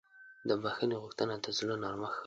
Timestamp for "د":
0.47-0.49, 1.43-1.45